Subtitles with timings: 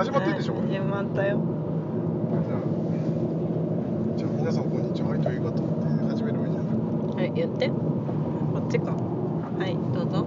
[0.00, 1.38] 始まってるでしょ、始まったよ
[4.16, 5.10] じゃあ皆さんこんにちは。
[5.10, 5.64] はい、ということで
[6.08, 6.64] 始めればいいじゃん。
[7.16, 7.74] はい言ってこ
[8.66, 10.24] っちかはいどうぞ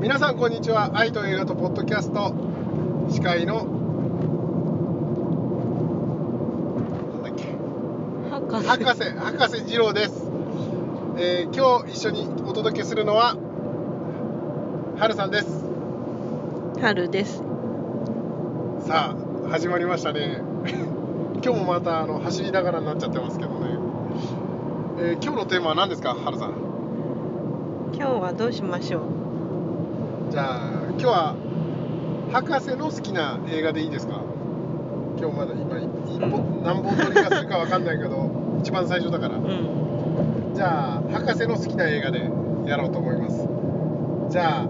[0.00, 0.90] 皆さんこんにちは。
[0.94, 2.34] 愛と映画とポッドキャスト
[3.08, 3.64] 司会の
[7.14, 7.44] なんだっけ？
[8.28, 10.28] 博士博士博士二郎です。
[11.16, 13.36] えー今日一緒にお届けするのは
[14.98, 15.64] 春さんです。
[16.80, 17.37] 春です
[18.88, 19.14] さ
[19.46, 20.40] あ始まりましたね。
[21.44, 23.56] 今日もまたあの走りながらになっちゃってますけどね。
[25.00, 26.52] えー今日のテーマは何ですか、春さん？
[27.92, 29.02] 今日はどうしましょう？
[30.32, 30.58] じゃあ
[30.90, 31.34] 今日は
[32.32, 34.20] 博士の好きな映画でいいですか？
[35.20, 39.36] 今日まだ今一本何本撮りがするかわかんないけど 一番最初だから。
[39.36, 40.54] うん。
[40.54, 42.30] じゃあ博士の好きな映画で
[42.66, 43.46] やろうと思います。
[44.30, 44.64] じゃ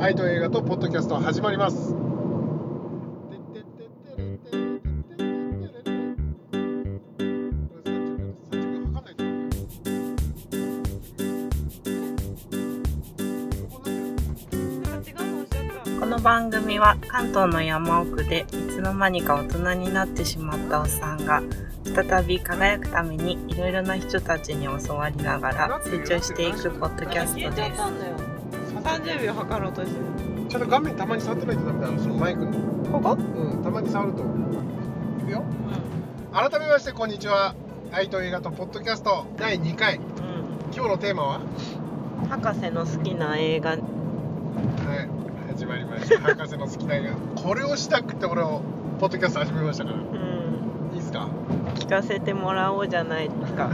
[0.00, 1.96] あ愛と映画とポッドキャスト始まります
[16.10, 21.40] の番組は関東の山奥でいつの間にか大人になってしまったおっさんが
[21.84, 27.80] 再び輝くためにいろいろな人たちに教わりながら成長していくポッドキャストです。
[28.80, 30.00] 30秒測ろうとして
[30.48, 31.98] ちゃんと画面たまに触ってないとダメだよ。
[32.00, 32.52] そのマイクの。
[32.90, 33.12] ここ？
[33.12, 35.44] うんたまに触るといくよ。
[36.32, 37.54] 改めましてこんにちは。
[37.92, 39.98] 愛と映画とポッドキャスト第2回。
[39.98, 40.02] うん、
[40.74, 41.40] 今日のテーマは？
[42.22, 43.80] うん、博士の好きな映画はい
[45.60, 46.18] 始まりました。
[46.20, 47.42] 博士の好きな映画。
[47.42, 48.62] これをしたくて俺を
[48.98, 49.96] ポッドキャスト始めましたから。
[49.96, 50.94] うん。
[50.94, 51.28] いいですか？
[51.74, 53.68] 聞かせてもらおうじゃないですか。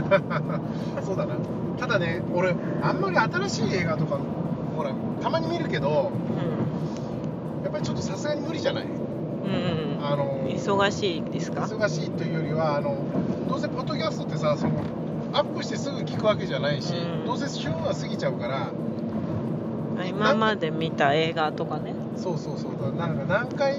[1.05, 1.35] そうだな。
[1.79, 4.17] ただね俺あんまり新しい映画とか
[4.75, 6.11] ほらたまに見るけど
[7.61, 8.83] うやっぱりちょっとさすがに無理じゃない？
[8.85, 11.61] んうんあの忙しいですか？
[11.61, 12.97] 忙しいというよりはあの
[13.47, 14.73] どうせポッドキャストってさその
[15.31, 17.25] アップしてすぐ聞くわけじゃないし、うん。
[17.25, 18.71] どうせ旬は過ぎちゃうから
[20.05, 21.93] 今まで見た映画とかね。
[22.15, 22.71] そうそうそう。
[22.81, 23.77] だなんか何回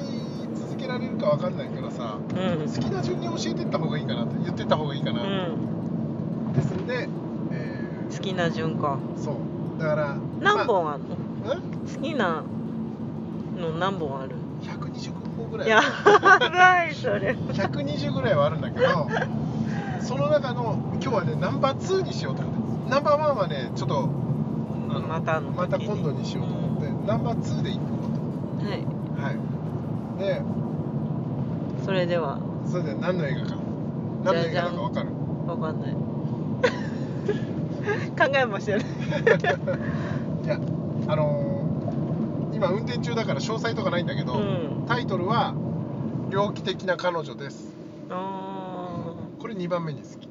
[0.54, 2.72] 続けられるかわかんないからさうん。
[2.72, 6.52] 好きな順に教えてった方がいいかなって言ってった方がいいかな、うん。
[6.52, 7.08] ですんで、
[7.52, 7.78] え
[8.10, 8.98] 好きな順か。
[9.16, 9.34] ーそう。
[9.80, 12.42] だから何本あるの、まあん好きな
[13.56, 15.68] の何本ある？120本ぐらい。
[15.68, 17.32] やばいそれ。
[17.52, 19.08] 120ぐらいはあるんだけど
[20.02, 22.54] その中の今日はねナンバー2にしようと思っ
[22.84, 22.90] て。
[22.90, 24.08] ナンバーワンはねちょっと
[24.90, 27.80] あのまたの時にまた今度にしようと思って、ナンバー2でいこ
[28.62, 28.82] うはい。
[28.82, 28.88] と
[29.22, 29.36] はい。
[30.18, 30.42] で
[31.84, 32.38] それでは。
[32.66, 33.56] それで何の映画か。
[34.24, 35.08] 何の映画だか分かる？
[35.46, 35.92] わかんない。
[38.18, 38.82] 考えもしてない。
[40.44, 40.58] いや
[41.08, 41.58] あのー
[42.54, 44.84] 今運転中だから詳細とかないんだけど、うん。
[44.88, 45.54] タイトルは
[46.30, 47.72] 「猟奇的な彼女」です。
[48.10, 50.26] あこれ2番目に好き。
[50.26, 50.28] ー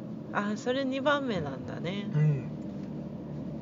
[0.53, 2.09] あそれ2番目なんだね。
[2.13, 2.49] うん。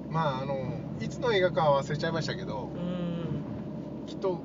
[0.09, 0.55] まああの
[1.01, 4.05] いつの映画かは忘れちゃいましたけどうん。
[4.05, 4.39] きっと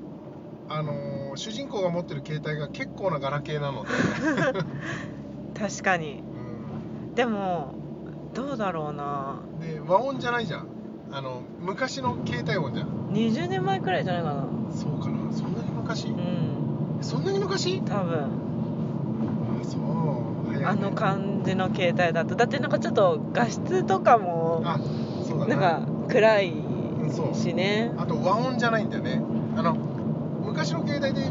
[0.68, 3.88] あのー主人公が持ってる携帯が結構なガラケーなので、
[5.58, 6.22] 確かに。
[7.12, 7.72] うでも
[8.34, 9.38] どうだろうな。
[9.56, 10.66] んで和音じゃないじゃん。
[11.12, 12.88] あの昔の携帯音じゃん。
[13.12, 14.44] 20年前くらいじゃないかな。
[14.74, 15.32] そうかな。
[15.32, 16.98] そんなに昔、うん。
[17.00, 17.80] そんなに昔？
[17.82, 18.18] 多分。
[19.60, 20.58] あそう。
[20.58, 20.64] ね。
[20.66, 24.78] あの感じの携帯だとだってなんかちょっと画質とかもあ
[25.24, 26.52] そうだななんか暗い
[27.34, 27.92] しね。
[27.96, 29.22] あと和音じゃないんだよね。
[29.56, 31.30] あの昔の携帯で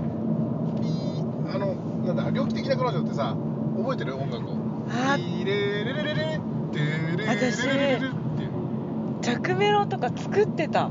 [0.82, 1.76] ピーあの
[2.06, 3.36] なんだ猟奇的な彼女ってさ
[3.78, 4.58] 覚えてる音楽を。
[4.90, 5.18] あ。
[5.18, 6.42] ピレレレレレレ
[6.72, 8.52] テレレレレレレレっていう
[9.22, 10.90] 着メロとか作ってた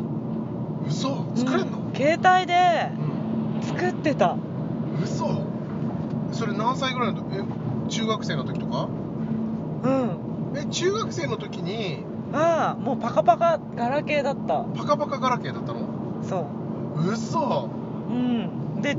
[0.87, 4.37] 嘘作れんのうん携帯でうん作ってた
[5.03, 5.44] 嘘
[6.32, 8.88] それ何歳ぐらいの時え中学生の時とか
[9.82, 10.19] うん
[10.56, 14.65] え中学生の時にああもうパカパカガラケーだった。
[14.77, 15.81] パカパカガラケーだったの？
[16.22, 16.47] そ
[16.97, 17.11] う。
[17.11, 17.71] 嘘。
[18.11, 18.83] うん。
[18.83, 18.97] で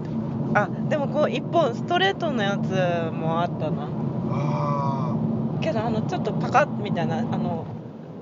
[0.56, 3.88] あでもこう一本ストレートのやつもあったな。
[4.32, 5.16] あ
[5.62, 7.66] けどあのちょっとパカッみたいなあの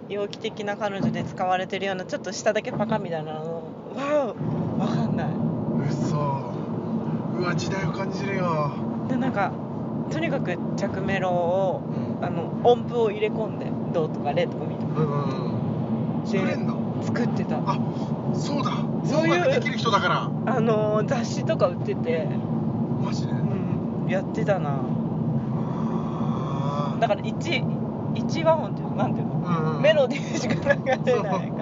[0.09, 3.63] 猟奇的な彼女で使われてるようなちょっと下だけパカみたいなの。
[3.95, 4.35] わ
[4.77, 5.27] おわかんない。
[5.27, 6.17] ー嘘。
[7.37, 8.71] うわ時代を感じるよ。
[9.07, 9.51] でなんか
[10.11, 12.07] とにかく着メロをうん。
[12.19, 16.27] あの音符を入れ込んで「ド」とか「レ」とかみうんうんうん。
[16.27, 17.57] 作れんのな作ってた。
[17.57, 17.77] あ
[18.33, 18.71] そうだ。
[19.05, 20.29] そういうできる人だから。
[20.53, 22.27] あの雑誌とか売ってて、
[23.03, 23.31] マジで？
[23.33, 24.81] うん、やってたな。
[26.99, 27.63] だから一
[28.15, 29.81] 一和音っていうのなんていうの、うんうん。
[29.81, 31.57] メロディーしか流れない感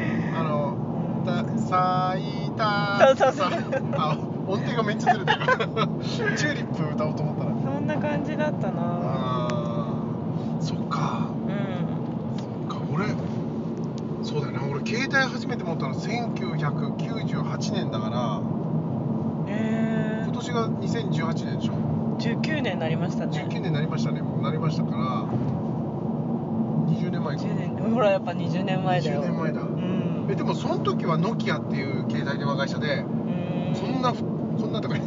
[0.36, 0.76] あの
[1.24, 3.50] た咲いたそうそうそう。
[3.50, 3.56] さ
[3.96, 4.16] あ
[4.48, 5.38] 音程がめっちゃずれてる。
[6.36, 7.50] チューリップ歌おうと思ったら。
[7.74, 13.06] そんな感じだったなあーそっかうんそっか俺
[14.24, 18.40] そうだよね俺携帯初めて持ったの1998年だから
[19.48, 21.72] え今年が2018年でしょ。
[22.18, 23.46] ー、19年になりましたね。
[23.48, 24.22] 19年になりましたね。
[24.22, 24.96] もうなりましたから
[26.92, 27.42] 20年前か。
[27.42, 27.92] 10年。
[27.94, 29.22] ほらやっぱ20年前だよ。
[29.22, 29.60] 20年前だ。
[29.62, 30.28] うん。
[30.30, 33.74] えでもその時はノキアっていう携帯電話会社でうん。
[33.74, 34.24] こんなふ
[34.60, 35.00] こんなとかね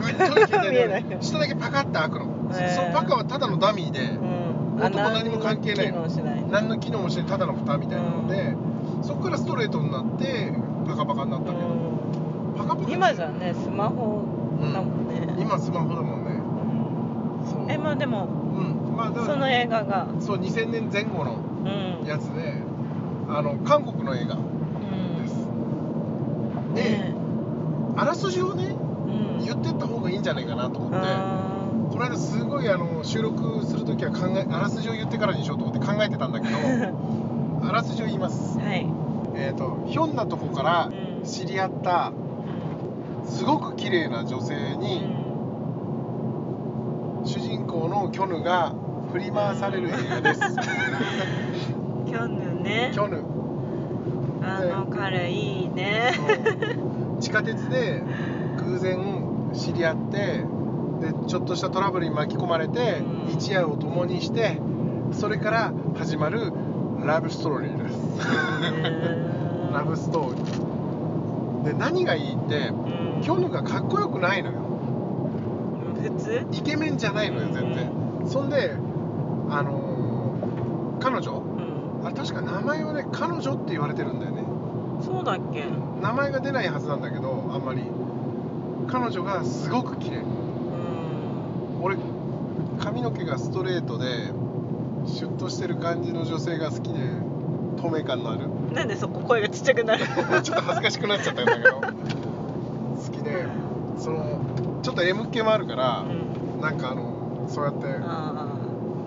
[0.00, 2.74] 太い携帯電話下だけパカッて開くの、へー。
[2.74, 4.50] そのパカはただのダミーで、うん。
[4.82, 5.88] 音も何も関係ない。
[5.88, 6.44] あ何も機能しない。
[6.50, 8.54] 何の機能もしてただの蓋みたいなので、
[9.02, 10.52] そこからストレートになって
[10.86, 12.92] パカパカになったけど、うパカパカん。
[12.92, 14.22] 今じゃねスマホ
[14.72, 16.40] だもんね、今スマホだもんね。
[17.50, 17.66] そう。
[17.68, 18.60] えまあでもう
[18.92, 18.96] ん。
[18.96, 20.08] まあだからその映画が。
[20.20, 22.06] そう2000年前後のうん。
[22.06, 22.54] やつで
[23.28, 25.22] あの韓国の映画うん。
[25.22, 25.46] です
[26.74, 27.14] で、ね
[27.96, 28.66] あらすじをね
[29.38, 29.44] うん。
[29.44, 36.92] 言ってった方がいいんじゃないかなと思って、あこの間すごいあの収録するときは考えあらすじを言ってからにしようと思って考えてたんだけどー
[37.62, 38.58] あらすじを言います。
[38.58, 38.86] はい。
[39.36, 41.22] えっ、とひょんなとこからうん。
[41.24, 42.12] 知り合った
[43.26, 45.16] すごく綺麗な女性うにん。
[47.24, 48.72] 主人公のキョヌが
[49.12, 50.40] 振り回される映画です。
[52.06, 52.90] キョヌね。
[52.92, 53.22] キョヌ。
[54.42, 56.12] あの彼いいね。
[57.20, 58.02] 地下鉄で
[58.56, 60.44] 偶然知り合って
[61.00, 63.32] でちょっとしたトラブルに巻き込まれてうん。
[63.32, 64.58] 一夜を共にして
[65.12, 66.52] それから始まる
[67.06, 67.98] ラブストーリーです。
[67.98, 68.00] う
[69.70, 71.64] んラブストーリー。
[71.64, 73.22] で何がいいってうん。
[73.22, 74.58] キョヌがかっこよくないのよ。
[76.02, 76.46] 普通？
[76.52, 77.92] イケメンじゃないのよ全然。
[78.26, 78.74] そんで
[79.50, 81.32] あのー彼女？
[81.32, 82.06] うん。
[82.06, 84.42] あ確か名前はね彼女って言われてるんだよね。
[85.04, 85.64] そうだっけ？
[86.00, 87.82] 名前が出ないはずなんだけどあんまり。
[88.88, 90.16] 彼女がすごく綺麗。
[90.16, 90.20] う
[91.80, 91.82] ん。
[91.82, 91.96] 俺
[92.80, 94.32] 髪の毛がストレートで
[95.10, 97.00] シュッとしてる感じの女性が好きで
[97.76, 98.48] 透明感のある。
[98.74, 100.04] なんでそこ声がちっちゃくなる？
[100.42, 101.80] ちょっと恥ずかしくなっちゃったんだけど。
[101.80, 101.82] 好
[103.10, 103.46] きで
[103.98, 104.40] その
[104.82, 106.60] ちょっと M 系もあるからう、ん。
[106.60, 107.86] なんかあのそうやって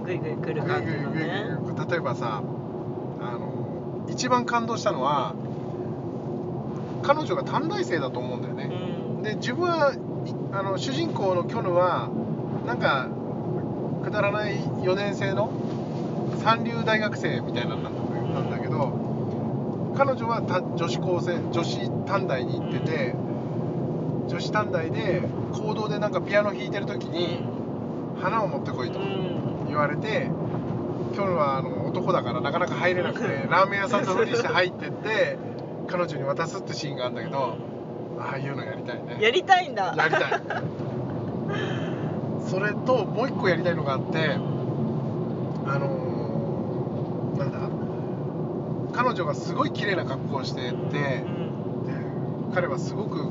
[0.06, 1.46] グイグイ来る感じのグイグイね
[1.90, 2.42] 例えばさ
[3.22, 5.36] あの一番感動したのは
[7.04, 9.24] 彼女が短大生だと思うんだよね、うん。
[9.24, 9.98] で自分はい
[10.52, 12.10] あの主人公のキョヌは
[12.66, 13.08] なんか
[14.04, 15.52] くだらない4年生の
[16.44, 17.90] 三流大学生みたいなの
[18.34, 23.13] なんだけど彼女はた女子高生女子短大に行ってて、
[24.28, 25.22] 女子短大で
[25.54, 27.44] 行動でなんかピアノ弾いてる時に
[28.19, 29.68] 花を持ってこいとうん。
[29.68, 30.30] 言われて
[31.13, 35.38] キョヌはあの男だからなかなか入れなくて ラーメン屋さんのふりして入ってって
[35.88, 37.56] 彼女に渡すってシーンがあるんだけど
[38.19, 39.18] ああいうのやりたいね。
[39.19, 39.94] やりたいんだ。
[39.98, 40.42] やりたい。
[42.45, 44.38] それともう一個やりたいのがあって
[45.66, 46.12] あの
[48.94, 51.24] 彼女がすごい綺麗な格好をしてて、
[52.54, 53.28] 彼はすごく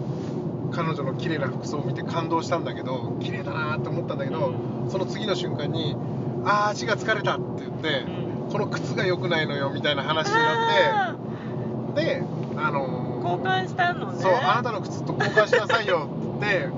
[0.72, 4.52] 彼女の綺麗な服装を見て感動したんだけど綺麗だなって思ったんだけど、
[4.90, 5.96] その次の瞬間に
[6.44, 8.04] 「あー足が疲れた」って言って、
[8.50, 11.14] この靴が良くないのよみたいな話になあ
[11.92, 12.22] ってで
[12.56, 14.20] あの交換したのね。
[14.20, 16.68] そうあなたの靴と交換しなさいよって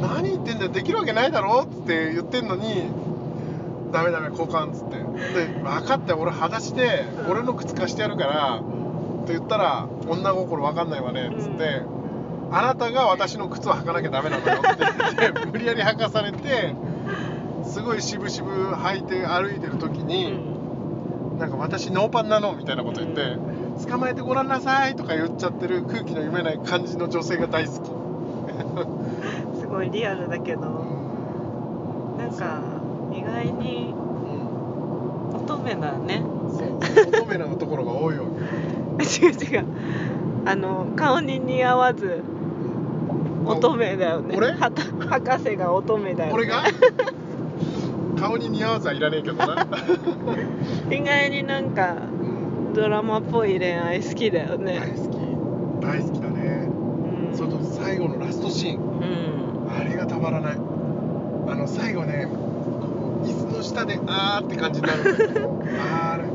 [0.00, 2.84] 何言ってんだよできるわけないだろって言ってんのに
[3.92, 4.96] ダメダメ交換っつって。
[4.96, 7.30] で分かって俺裸足でうん。
[7.30, 11.82] 俺の靴貸してやるからって言ったら女心分かんないわねっつって、
[12.50, 14.84] あなたが私の靴を履かなきゃダメなのよって
[15.20, 16.74] 言って無理やり履かされて
[17.64, 21.38] すごい渋々履いて歩いてる時うに、ん。
[21.38, 23.36] なんか私ノーパンなのみたいなこと言って、
[23.86, 27.76] 捕まえてごらんなさいとか言っちゃってる空気の読めない感じの女性が大好き。
[29.60, 30.62] すごいリアルだけど。
[32.18, 32.60] なんか
[33.18, 33.96] 意外にう
[35.34, 36.22] ん乙女だね。
[36.48, 38.24] そう乙女なところが多いわ
[38.98, 39.04] け。
[39.04, 39.64] 違う違う。
[40.46, 42.22] あの顔に似合わず
[43.44, 44.36] 乙女だよね。
[44.36, 44.52] 俺？
[44.52, 46.32] はた博士が乙女だよね。
[46.32, 46.62] 俺が？
[48.18, 49.64] 顔に似合わずはいらねえけどな、
[50.90, 52.74] 意外になんかうん。
[52.74, 55.18] ドラマっぽい恋愛好きだよ大ね好き。
[55.80, 56.68] 大好きだね。
[57.30, 57.36] うん。
[57.36, 58.82] それと最後のラストシーン。
[58.82, 58.84] う
[59.68, 59.70] ん。
[59.70, 65.58] あれがたまらないあの最後ねこう椅子の下であーって感じになるんだけど。
[65.80, 66.24] あーあれ。
[66.24, 66.26] う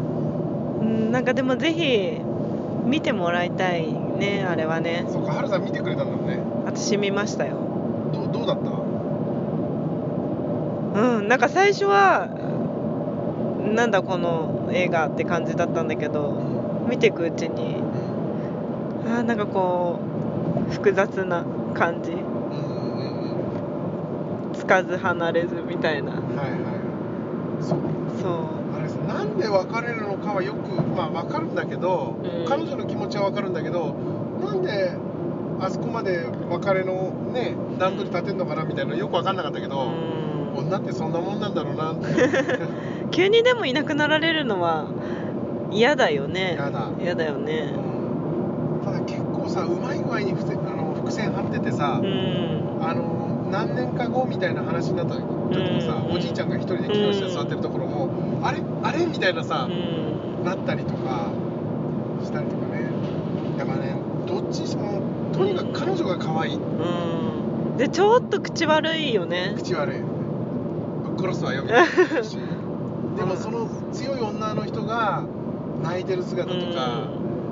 [0.85, 2.19] んなんかでもぜひ
[2.85, 5.05] 見てもらいたいねあれはね。
[5.07, 6.39] そうか、はるさん見てくれたんだね。
[6.65, 7.57] 私見ましたよ。
[8.11, 8.57] どうどうだっ
[10.93, 10.99] た？
[10.99, 12.27] うんなんか最初は
[13.73, 16.41] なんだこの映画って感じだったんだけど
[16.89, 17.77] 見ていくうちに。
[19.05, 19.99] あーなんかこ
[20.69, 21.43] う複雑な
[21.73, 22.11] 感じ。
[22.11, 22.23] うん
[24.53, 26.11] つかず離れずみたいな。
[26.11, 26.82] はいはい
[27.63, 27.79] そう。
[28.75, 33.95] あれさなんで別れるのかはよくまあ分かるんだけど、うん彼女の気持ちは分かるんだけど
[34.43, 34.93] なんで
[35.59, 40.33] あそこまで別れのね段取り立てんのかなみたいなのよく分かんなかったけど、うん。
[40.55, 42.05] 女ってそんなもんなんだろうなって。
[43.11, 44.85] 急にでもいなくなられるのは
[45.71, 46.57] 嫌だよね。
[47.01, 47.25] 嫌だ。
[47.25, 47.73] よね。
[48.85, 52.77] ただ結構さうまい具合に伏せあの伏線張っててさ、うん。
[52.81, 56.15] あの何年か後みたいな話になった時もさ、うん。
[56.15, 58.09] おじいちゃんが一人で木の下に座ってるところも、
[58.41, 60.43] あれあれみたいなさ、うん。
[60.43, 61.29] なったりとか
[62.23, 62.89] したりとかね。
[63.59, 63.95] だからね
[64.25, 66.55] どっちにしてもとにかく彼女が可愛い。
[66.55, 66.57] う
[67.75, 67.77] ん。
[67.77, 69.53] でちょっと口悪いよね。
[69.55, 70.01] 口悪い。
[71.19, 72.37] 殺すわよみたいなこと言うし。
[73.15, 75.23] でもその強い女の人が
[75.83, 77.07] 泣いてる姿とか、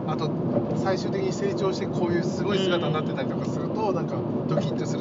[0.07, 0.31] あと
[0.77, 4.15] 最終的に成長してこういうすごい姿になってたりとかすると、なんか
[4.49, 5.00] ドキッとする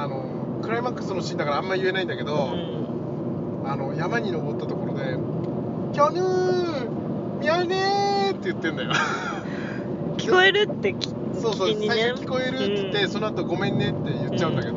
[0.00, 3.68] あのクライマックスのシーンだからあんま言えないんだけど、うん。
[3.68, 5.18] あの山に登ったところで
[5.92, 8.92] 「キャヌーミヤネー!」って言ってんだよ。
[10.16, 13.08] 聞こえるってきそうそう、最初聞こえるって言って、うん。
[13.10, 14.76] その後ごめんねって言っちゃうんだけど、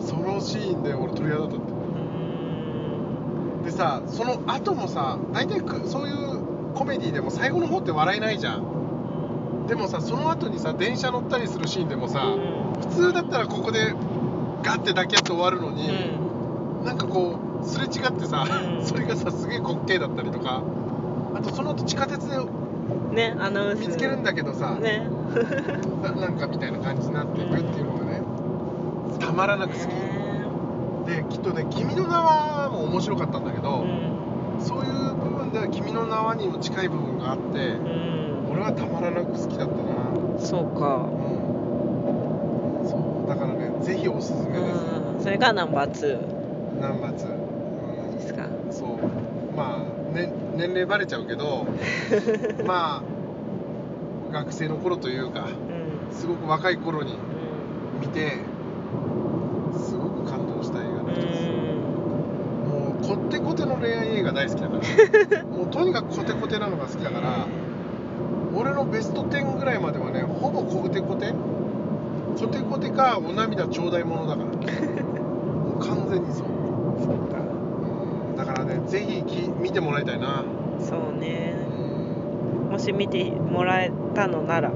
[0.00, 1.66] そのシーンで俺鳥肌立って。
[1.68, 1.74] うん
[3.64, 6.40] でさその後もさ大体くそういう
[6.74, 9.66] コメディでも最後の方って笑えないじゃん。
[9.66, 12.20] でもさその後にさ電車乗ったりするシーンでもさ、
[12.80, 13.94] 普通だったらここで
[14.64, 15.88] ガッて抱き合って終わるのに、
[16.84, 18.86] なんかこうすれ違ってさ、うん。
[18.86, 20.62] それがさすげえ滑稽だったりとか
[21.34, 22.50] あとその後地下鉄でう
[23.12, 23.80] んねアナウンス。
[23.80, 25.06] 見つけるんだけどさ、ね。
[26.02, 28.22] ななんかみたいな感じになっていくっていうのがね
[29.20, 29.88] たまらなく好き。
[31.06, 33.84] できっとね「君の名は」も面白かったんだけど、
[34.58, 38.52] そういう部分では「君の名は」にも近い部分があってうん。
[38.52, 40.38] 俺はたまらなく好きだったな。
[40.38, 41.06] そうか。
[41.28, 41.44] うん
[42.86, 46.18] そうだからねぜひおすすめです、うんそれがナンバー2
[46.74, 47.28] 南松、う
[48.12, 48.46] んですか？
[48.70, 49.56] そう。
[49.56, 51.64] まあ、ね、年齢バレちゃうけど
[52.66, 53.02] まあ
[54.34, 55.46] 学生の頃というか
[56.10, 56.14] うん。
[56.14, 57.16] すごく若い頃にう
[58.02, 58.32] 見て
[59.78, 65.44] すごく感動した映画の一つんもうこってこての恋愛映画大好きだから。
[65.56, 67.46] もうとにかくコテコテなのが好きだから
[68.54, 71.32] 俺のベスト10ぐらいまではねほぼコテコテ。
[72.38, 74.48] コテコテかお涙ちょうだいものだから
[75.88, 76.46] 完全にそう。
[76.46, 80.44] うんだからねぜひき見てもらいたいな。
[80.80, 81.54] そうね。
[82.66, 82.70] うん。
[82.72, 84.70] もし見てもらえたのなら。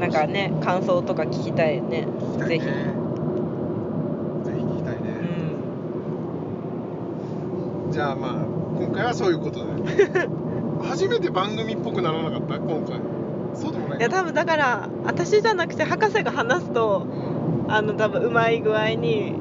[0.00, 2.06] なんかね感想とか聞きたいね。
[2.08, 2.58] 聞きたいね。
[2.58, 2.64] ぜひ。
[2.64, 5.00] ぜひ聞きたいね、
[7.86, 7.92] うん。
[7.92, 8.32] じゃあまあ
[8.78, 9.66] 今回はそういうことで。
[10.88, 12.58] 初めて番組っぽくならなかった？
[12.58, 13.00] 今回。
[13.54, 13.98] そうでもない。
[13.98, 17.27] いや多分だから私じゃなくて博士が話すとうん
[17.68, 19.34] あの多分うまい具合に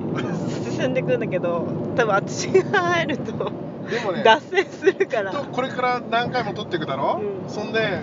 [0.78, 3.52] 進んでくんだけど多分私が入ると
[3.90, 5.32] でもね脱線するから。
[5.32, 7.50] とこれから何回も撮っていくだろ、うん。
[7.50, 8.02] そんで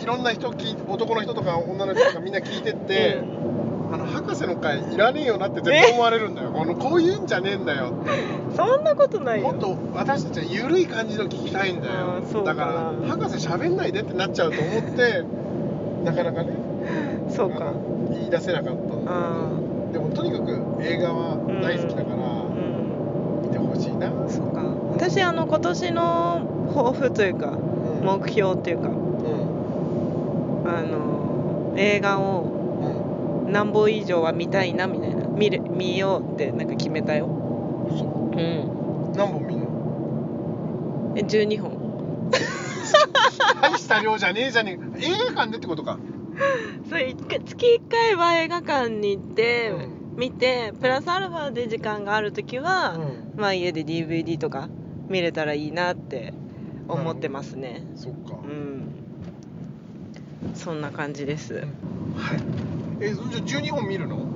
[0.00, 3.22] いろんな人男の人とか女の人とかみんな聞いてって、
[3.92, 6.50] あの博士の会いらねえよなって絶対思われるんだよ。
[6.50, 7.90] このこういうんじゃねえんだよ。
[7.90, 9.52] うんそんなことないよ。
[9.52, 12.20] もっと私たちは緩い感じの聞きたいんだよ。
[12.44, 15.22] だから博士喋んないでってなっちゃうと思って
[16.04, 16.54] なかなかね
[17.34, 17.72] そうか。
[18.10, 18.82] 言い出せなかった。
[19.92, 22.20] でもとにかく映画は大好きだから、う
[22.54, 23.42] ん。
[23.42, 24.62] 見てほしいな、そうか。
[24.92, 28.06] 私あの今年の抱負というかうん。
[28.06, 28.94] 目標っていうかうん。
[30.66, 32.42] あの映画を
[33.44, 33.52] うん。
[33.52, 35.26] 何本以上は見たいなみたいな。
[35.26, 37.26] 見る見ようってなんか決めたよ。
[37.90, 38.04] 嘘。
[38.04, 39.12] うん。
[39.16, 39.66] 何本見んの？
[41.16, 41.72] え12本。
[43.60, 45.98] 大した量じゃねえじゃねえ映画館でってことか
[46.88, 50.02] そう一回月1回は映画館に行って、うん。
[50.14, 53.40] 見てプラスアルファで時間がある時は、うん。
[53.40, 54.68] まあ家で DVD とか
[55.08, 56.34] 見れたらいいなって
[56.88, 57.82] 思ってますね。
[57.94, 58.92] そっか、うん。
[60.54, 61.54] そんな感じです。
[61.54, 61.66] はい。
[63.00, 64.26] えそじゃあ12本見るの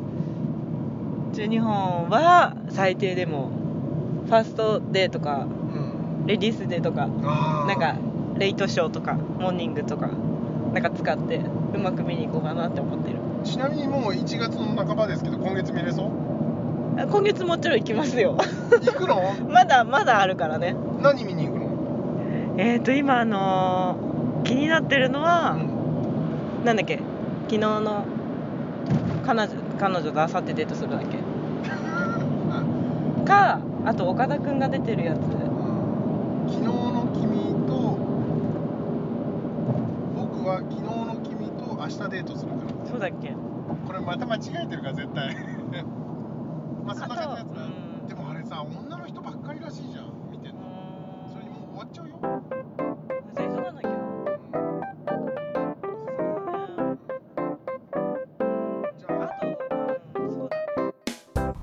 [1.32, 3.50] ？12本は最低でも
[4.26, 6.26] ファーストデーとかうん。
[6.26, 7.96] レディースデーとかなんか
[8.38, 10.10] レイトショーとかモーニングとか
[10.76, 11.40] なんか使って
[11.74, 13.16] うまく見に行こうかなって思ってる。
[13.44, 16.10] ちなみにもう1月の半ばですけど今月見れそう？
[17.00, 18.36] あ今月もちろん行きますよ。
[18.36, 19.32] 行くの？
[19.48, 20.76] まだまだあるからね。
[21.00, 21.66] 何見に行くの？
[22.58, 25.56] えーと今あのー気になってるのは、
[26.64, 26.96] なんだっけ？
[27.48, 28.04] 昨日の
[29.24, 29.48] 彼女
[29.80, 31.16] 彼女とあさってデートするだっけ？
[33.24, 35.32] かあと岡田君が出てるやつ昨
[36.52, 37.96] 日の君と
[40.14, 42.86] 僕は昨日の君と明日デートするから。
[42.86, 43.34] そうだっけ？
[43.86, 45.34] これまた間違えてるから絶対。
[46.86, 47.68] まあそんな感じのやつな、う
[48.04, 48.06] ん。
[48.06, 50.04] でもあれさ女の人ばっかりらしいじゃん。
[50.30, 50.60] 見てんの。
[51.32, 52.18] それにもう終わっちゃうよ、
[53.34, 53.90] じゃあ急がなきゃ
[58.98, 59.08] じゃ